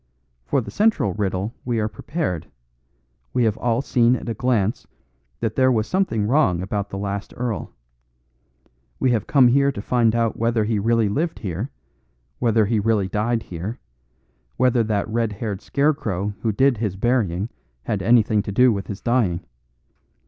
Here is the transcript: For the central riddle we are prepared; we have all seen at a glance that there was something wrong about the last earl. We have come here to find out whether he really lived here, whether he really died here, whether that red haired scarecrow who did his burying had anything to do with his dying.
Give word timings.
For 0.45 0.61
the 0.61 0.71
central 0.71 1.13
riddle 1.13 1.53
we 1.63 1.77
are 1.79 1.87
prepared; 1.87 2.47
we 3.33 3.43
have 3.43 3.55
all 3.59 3.83
seen 3.83 4.15
at 4.15 4.27
a 4.29 4.33
glance 4.33 4.87
that 5.41 5.55
there 5.55 5.71
was 5.71 5.85
something 5.85 6.25
wrong 6.25 6.59
about 6.63 6.89
the 6.89 6.97
last 6.97 7.35
earl. 7.37 7.71
We 8.99 9.11
have 9.11 9.27
come 9.27 9.49
here 9.49 9.71
to 9.71 9.79
find 9.79 10.15
out 10.15 10.37
whether 10.39 10.63
he 10.63 10.79
really 10.79 11.07
lived 11.07 11.37
here, 11.37 11.69
whether 12.39 12.65
he 12.65 12.79
really 12.79 13.09
died 13.09 13.43
here, 13.43 13.77
whether 14.57 14.81
that 14.85 15.07
red 15.07 15.33
haired 15.33 15.61
scarecrow 15.61 16.33
who 16.41 16.51
did 16.51 16.77
his 16.77 16.95
burying 16.95 17.49
had 17.83 18.01
anything 18.01 18.41
to 18.41 18.51
do 18.51 18.73
with 18.73 18.87
his 18.87 19.01
dying. 19.01 19.41